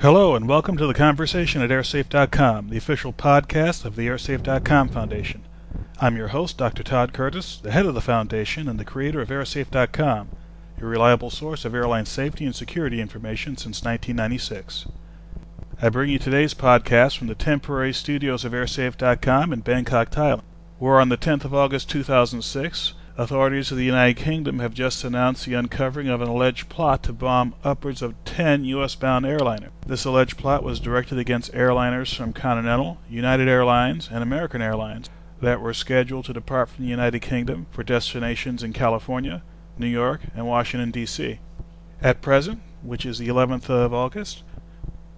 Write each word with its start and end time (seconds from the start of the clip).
Hello, 0.00 0.36
and 0.36 0.46
welcome 0.48 0.76
to 0.76 0.86
the 0.86 0.94
conversation 0.94 1.60
at 1.60 1.70
airsafe.com, 1.70 2.68
the 2.68 2.76
official 2.76 3.12
podcast 3.12 3.84
of 3.84 3.96
the 3.96 4.06
airsafe.com 4.06 4.90
Foundation. 4.90 5.42
I'm 6.00 6.16
your 6.16 6.28
host, 6.28 6.56
Dr. 6.56 6.84
Todd 6.84 7.12
Curtis, 7.12 7.56
the 7.56 7.72
head 7.72 7.84
of 7.84 7.94
the 7.94 8.00
foundation 8.00 8.68
and 8.68 8.78
the 8.78 8.84
creator 8.84 9.20
of 9.20 9.30
airsafe.com, 9.30 10.28
your 10.78 10.88
reliable 10.88 11.30
source 11.30 11.64
of 11.64 11.74
airline 11.74 12.06
safety 12.06 12.44
and 12.44 12.54
security 12.54 13.00
information 13.00 13.56
since 13.56 13.82
1996. 13.82 14.86
I 15.82 15.88
bring 15.88 16.10
you 16.10 16.20
today's 16.20 16.54
podcast 16.54 17.18
from 17.18 17.26
the 17.26 17.34
temporary 17.34 17.92
studios 17.92 18.44
of 18.44 18.52
airsafe.com 18.52 19.52
in 19.52 19.60
Bangkok, 19.62 20.12
Thailand, 20.12 20.44
where 20.78 21.00
on 21.00 21.08
the 21.08 21.18
10th 21.18 21.44
of 21.44 21.52
August 21.52 21.90
2006, 21.90 22.94
Authorities 23.18 23.72
of 23.72 23.76
the 23.76 23.84
United 23.84 24.16
Kingdom 24.16 24.60
have 24.60 24.72
just 24.72 25.02
announced 25.02 25.44
the 25.44 25.54
uncovering 25.54 26.06
of 26.06 26.22
an 26.22 26.28
alleged 26.28 26.68
plot 26.68 27.02
to 27.02 27.12
bomb 27.12 27.52
upwards 27.64 28.00
of 28.00 28.14
10 28.38 28.64
U.S. 28.66 28.94
bound 28.94 29.26
airliner. 29.26 29.70
This 29.84 30.04
alleged 30.04 30.36
plot 30.36 30.62
was 30.62 30.78
directed 30.78 31.18
against 31.18 31.52
airliners 31.54 32.14
from 32.14 32.32
Continental, 32.32 32.98
United 33.10 33.48
Airlines, 33.48 34.08
and 34.12 34.22
American 34.22 34.62
Airlines 34.62 35.10
that 35.42 35.60
were 35.60 35.74
scheduled 35.74 36.26
to 36.26 36.32
depart 36.32 36.68
from 36.68 36.84
the 36.84 36.90
United 36.90 37.18
Kingdom 37.18 37.66
for 37.72 37.82
destinations 37.82 38.62
in 38.62 38.72
California, 38.72 39.42
New 39.76 39.88
York, 39.88 40.20
and 40.36 40.46
Washington, 40.46 40.92
D.C. 40.92 41.40
At 42.00 42.22
present, 42.22 42.60
which 42.84 43.04
is 43.04 43.18
the 43.18 43.26
11th 43.26 43.70
of 43.70 43.92
August, 43.92 44.44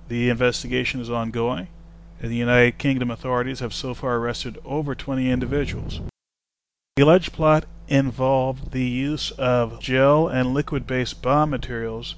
the 0.08 0.30
investigation 0.30 1.02
is 1.02 1.10
ongoing, 1.10 1.68
and 2.22 2.30
the 2.30 2.36
United 2.36 2.78
Kingdom 2.78 3.10
authorities 3.10 3.60
have 3.60 3.74
so 3.74 3.92
far 3.92 4.16
arrested 4.16 4.56
over 4.64 4.94
20 4.94 5.30
individuals. 5.30 6.00
The 6.96 7.02
alleged 7.02 7.34
plot 7.34 7.66
involved 7.86 8.72
the 8.72 8.88
use 8.88 9.30
of 9.32 9.78
gel 9.78 10.26
and 10.26 10.54
liquid 10.54 10.86
based 10.86 11.20
bomb 11.20 11.50
materials. 11.50 12.14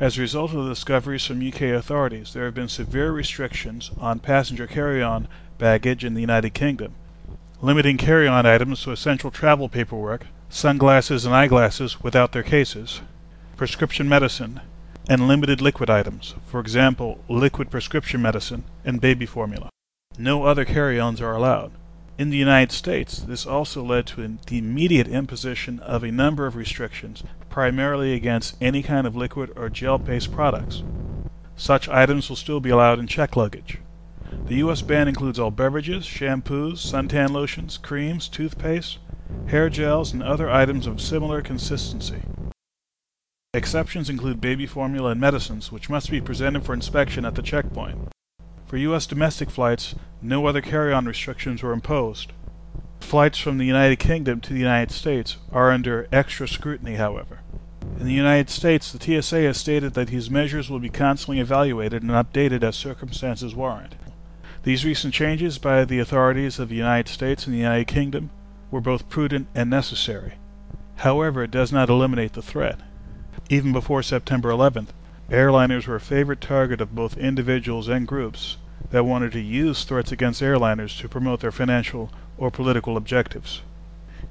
As 0.00 0.16
a 0.16 0.22
result 0.22 0.54
of 0.54 0.64
the 0.64 0.70
discoveries 0.70 1.26
from 1.26 1.46
UK 1.46 1.60
authorities, 1.76 2.32
there 2.32 2.46
have 2.46 2.54
been 2.54 2.70
severe 2.70 3.12
restrictions 3.12 3.90
on 4.00 4.18
passenger 4.18 4.66
carry 4.66 5.02
on 5.02 5.28
baggage 5.58 6.06
in 6.06 6.14
the 6.14 6.22
United 6.22 6.54
Kingdom, 6.54 6.94
limiting 7.60 7.98
carry 7.98 8.26
on 8.26 8.46
items 8.46 8.82
to 8.82 8.92
essential 8.92 9.30
travel 9.30 9.68
paperwork, 9.68 10.26
sunglasses 10.48 11.26
and 11.26 11.34
eyeglasses 11.34 12.02
without 12.02 12.32
their 12.32 12.42
cases, 12.42 13.02
prescription 13.58 14.08
medicine, 14.08 14.62
and 15.06 15.28
limited 15.28 15.60
liquid 15.60 15.90
items, 15.90 16.34
for 16.46 16.60
example, 16.60 17.22
liquid 17.28 17.70
prescription 17.70 18.22
medicine 18.22 18.64
and 18.86 19.02
baby 19.02 19.26
formula. 19.26 19.68
No 20.16 20.44
other 20.44 20.64
carry 20.64 20.98
ons 20.98 21.20
are 21.20 21.36
allowed. 21.36 21.72
In 22.20 22.28
the 22.28 22.36
United 22.36 22.70
States, 22.70 23.18
this 23.18 23.46
also 23.46 23.82
led 23.82 24.06
to 24.08 24.36
the 24.46 24.58
immediate 24.58 25.08
imposition 25.08 25.78
of 25.80 26.04
a 26.04 26.12
number 26.12 26.44
of 26.44 26.54
restrictions, 26.54 27.22
primarily 27.48 28.12
against 28.12 28.58
any 28.60 28.82
kind 28.82 29.06
of 29.06 29.16
liquid 29.16 29.54
or 29.56 29.70
gel 29.70 29.96
based 29.96 30.30
products. 30.30 30.82
Such 31.56 31.88
items 31.88 32.28
will 32.28 32.36
still 32.36 32.60
be 32.60 32.68
allowed 32.68 32.98
in 32.98 33.06
check 33.06 33.36
luggage. 33.36 33.78
The 34.44 34.56
U.S. 34.56 34.82
ban 34.82 35.08
includes 35.08 35.38
all 35.38 35.50
beverages, 35.50 36.04
shampoos, 36.04 36.74
suntan 36.74 37.30
lotions, 37.30 37.78
creams, 37.78 38.28
toothpaste, 38.28 38.98
hair 39.46 39.70
gels, 39.70 40.12
and 40.12 40.22
other 40.22 40.50
items 40.50 40.86
of 40.86 41.00
similar 41.00 41.40
consistency. 41.40 42.20
Exceptions 43.54 44.10
include 44.10 44.42
baby 44.42 44.66
formula 44.66 45.12
and 45.12 45.20
medicines, 45.22 45.72
which 45.72 45.88
must 45.88 46.10
be 46.10 46.20
presented 46.20 46.64
for 46.64 46.74
inspection 46.74 47.24
at 47.24 47.34
the 47.34 47.40
checkpoint. 47.40 48.09
For 48.70 48.76
U.S. 48.76 49.04
domestic 49.04 49.50
flights, 49.50 49.96
no 50.22 50.46
other 50.46 50.60
carry-on 50.60 51.04
restrictions 51.04 51.60
were 51.60 51.72
imposed. 51.72 52.30
Flights 53.00 53.36
from 53.36 53.58
the 53.58 53.66
United 53.66 53.98
Kingdom 53.98 54.40
to 54.42 54.52
the 54.52 54.60
United 54.60 54.92
States 54.92 55.38
are 55.50 55.72
under 55.72 56.06
extra 56.12 56.46
scrutiny, 56.46 56.94
however. 56.94 57.40
In 57.98 58.06
the 58.06 58.12
United 58.12 58.48
States, 58.48 58.92
the 58.92 59.22
TSA 59.22 59.40
has 59.40 59.58
stated 59.58 59.94
that 59.94 60.06
these 60.06 60.30
measures 60.30 60.70
will 60.70 60.78
be 60.78 60.88
constantly 60.88 61.40
evaluated 61.40 62.04
and 62.04 62.12
updated 62.12 62.62
as 62.62 62.76
circumstances 62.76 63.56
warrant. 63.56 63.96
These 64.62 64.84
recent 64.84 65.14
changes 65.14 65.58
by 65.58 65.84
the 65.84 65.98
authorities 65.98 66.60
of 66.60 66.68
the 66.68 66.76
United 66.76 67.10
States 67.10 67.46
and 67.46 67.54
the 67.54 67.58
United 67.58 67.88
Kingdom 67.88 68.30
were 68.70 68.80
both 68.80 69.08
prudent 69.08 69.48
and 69.52 69.68
necessary. 69.68 70.34
However, 70.98 71.42
it 71.42 71.50
does 71.50 71.72
not 71.72 71.90
eliminate 71.90 72.34
the 72.34 72.40
threat. 72.40 72.78
Even 73.48 73.72
before 73.72 74.04
September 74.04 74.50
11th, 74.50 74.90
airliners 75.28 75.86
were 75.86 75.96
a 75.96 76.00
favorite 76.00 76.40
target 76.40 76.80
of 76.80 76.94
both 76.94 77.16
individuals 77.16 77.88
and 77.88 78.06
groups 78.06 78.56
that 78.90 79.04
wanted 79.04 79.32
to 79.32 79.40
use 79.40 79.84
threats 79.84 80.12
against 80.12 80.42
airliners 80.42 80.98
to 81.00 81.08
promote 81.08 81.40
their 81.40 81.52
financial 81.52 82.10
or 82.36 82.50
political 82.50 82.96
objectives. 82.96 83.62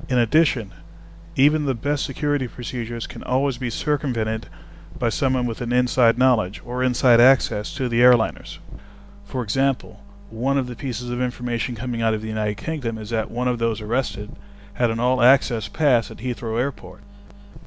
In 0.10 0.18
addition, 0.18 0.74
even 1.36 1.66
the 1.66 1.74
best 1.74 2.06
security 2.06 2.48
procedures 2.48 3.08
can 3.08 3.24
always 3.24 3.58
be 3.58 3.70
circumvented 3.70 4.48
by 4.98 5.10
someone 5.10 5.46
with 5.46 5.62
an 5.62 5.72
inside 5.72 6.18
knowledge 6.18 6.62
or 6.66 6.84
inside 6.84 7.22
access 7.22 7.74
to 7.76 7.88
the 7.88 8.02
airliners. 8.02 8.58
For 9.24 9.44
example, 9.44 10.04
one 10.30 10.58
of 10.58 10.68
the 10.68 10.76
pieces 10.76 11.10
of 11.10 11.22
information 11.22 11.76
coming 11.76 12.02
out 12.02 12.14
of 12.14 12.22
the 12.22 12.28
United 12.28 12.58
Kingdom 12.58 12.98
is 12.98 13.10
that 13.12 13.32
one 13.32 13.48
of 13.48 13.60
those 13.60 13.82
arrested 13.82 14.32
had 14.74 14.90
an 14.90 15.00
all 15.00 15.22
access 15.22 15.68
pass 15.68 16.12
at 16.12 16.18
Heathrow 16.18 16.60
Airport. 16.60 17.02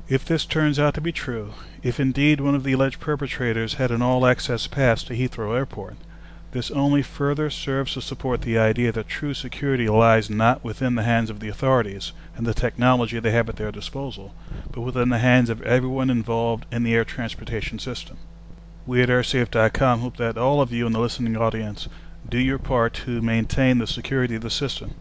If 0.08 0.24
this 0.24 0.44
turns 0.44 0.78
out 0.78 0.94
to 0.94 1.00
be 1.00 1.12
true, 1.12 1.54
if 1.82 1.98
indeed 1.98 2.40
one 2.40 2.54
of 2.54 2.64
the 2.64 2.72
alleged 2.72 3.00
perpetrators 3.00 3.74
had 3.74 3.90
an 3.90 4.02
all 4.02 4.26
access 4.26 4.66
pass 4.66 5.02
to 5.04 5.14
Heathrow 5.14 5.56
Airport, 5.56 5.96
this 6.52 6.70
only 6.70 7.02
further 7.02 7.48
serves 7.48 7.94
to 7.94 8.02
support 8.02 8.42
the 8.42 8.58
idea 8.58 8.92
that 8.92 9.08
true 9.08 9.32
security 9.32 9.88
lies 9.88 10.28
not 10.28 10.62
within 10.62 10.94
the 10.94 11.02
hands 11.02 11.30
of 11.30 11.40
the 11.40 11.48
authorities 11.48 12.12
and 12.36 12.46
the 12.46 12.52
technology 12.54 13.18
they 13.18 13.30
have 13.30 13.48
at 13.48 13.56
their 13.56 13.72
disposal, 13.72 14.34
but 14.70 14.82
within 14.82 15.08
the 15.08 15.18
hands 15.18 15.48
of 15.48 15.62
everyone 15.62 16.10
involved 16.10 16.66
in 16.70 16.82
the 16.82 16.94
air 16.94 17.06
transportation 17.06 17.78
system. 17.78 18.18
We 18.86 19.02
at 19.02 19.08
airsafe.com 19.08 20.00
hope 20.00 20.18
that 20.18 20.36
all 20.36 20.60
of 20.60 20.72
you 20.72 20.86
in 20.86 20.92
the 20.92 21.00
listening 21.00 21.38
audience 21.38 21.88
do 22.28 22.38
your 22.38 22.58
part 22.58 22.92
to 22.94 23.22
maintain 23.22 23.78
the 23.78 23.86
security 23.86 24.34
of 24.34 24.42
the 24.42 24.50
system. 24.50 24.94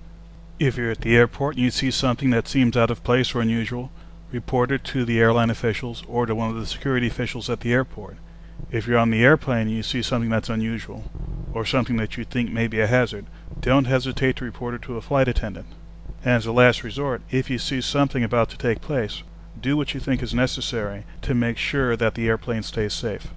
If 0.57 0.77
you're 0.77 0.91
at 0.91 1.01
the 1.01 1.17
airport 1.17 1.55
and 1.55 1.65
you 1.65 1.71
see 1.71 1.91
something 1.91 2.29
that 2.29 2.47
seems 2.47 2.77
out 2.77 2.91
of 2.91 3.03
place 3.03 3.35
or 3.35 3.41
unusual, 3.41 3.91
report 4.31 4.71
it 4.71 4.85
to 4.85 5.03
the 5.03 5.19
airline 5.19 5.49
officials 5.49 6.03
or 6.07 6.25
to 6.25 6.33
one 6.33 6.49
of 6.49 6.55
the 6.55 6.65
security 6.65 7.07
officials 7.07 7.49
at 7.49 7.59
the 7.59 7.73
airport. 7.73 8.17
If 8.71 8.87
you're 8.87 8.97
on 8.97 9.09
the 9.09 9.23
airplane 9.23 9.67
and 9.67 9.71
you 9.71 9.83
see 9.83 10.01
something 10.01 10.29
that's 10.29 10.49
unusual, 10.49 11.11
or 11.53 11.65
something 11.65 11.97
that 11.97 12.17
you 12.17 12.23
think 12.23 12.51
may 12.51 12.67
be 12.67 12.79
a 12.79 12.87
hazard, 12.87 13.25
don't 13.59 13.85
hesitate 13.85 14.35
to 14.37 14.45
report 14.45 14.73
it 14.73 14.81
to 14.83 14.97
a 14.97 15.01
flight 15.01 15.27
attendant. 15.27 15.67
And 16.23 16.33
as 16.33 16.45
a 16.45 16.51
last 16.51 16.83
resort, 16.83 17.21
if 17.29 17.49
you 17.49 17.57
see 17.57 17.81
something 17.81 18.23
about 18.23 18.49
to 18.51 18.57
take 18.57 18.81
place, 18.81 19.23
do 19.59 19.75
what 19.75 19.93
you 19.93 19.99
think 19.99 20.21
is 20.23 20.33
necessary 20.33 21.05
to 21.21 21.33
make 21.33 21.57
sure 21.57 21.95
that 21.95 22.15
the 22.15 22.27
airplane 22.27 22.63
stays 22.63 22.93
safe. 22.93 23.27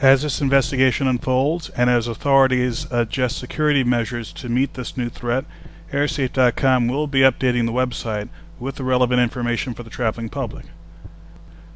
As 0.00 0.22
this 0.22 0.40
investigation 0.40 1.08
unfolds, 1.08 1.70
and 1.70 1.88
as 1.88 2.06
authorities 2.06 2.86
adjust 2.90 3.38
security 3.38 3.82
measures 3.82 4.32
to 4.34 4.48
meet 4.48 4.74
this 4.74 4.96
new 4.96 5.08
threat, 5.08 5.44
airsafe.com 5.90 6.88
will 6.88 7.06
be 7.06 7.20
updating 7.20 7.66
the 7.66 7.72
website 7.72 8.28
with 8.58 8.76
the 8.76 8.84
relevant 8.84 9.20
information 9.20 9.74
for 9.74 9.82
the 9.82 9.90
traveling 9.90 10.28
public. 10.28 10.66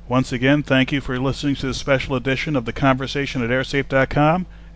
Once 0.09 0.33
again, 0.33 0.63
thank 0.63 0.93
you 0.93 1.01
for 1.01 1.19
listening 1.19 1.55
to 1.55 1.69
this 1.69 1.79
special 1.79 2.15
edition 2.15 2.57
of 2.57 2.65
the 2.65 2.73
Conversation 2.73 3.43
at 3.43 3.51
airsafe.com, 3.51 4.47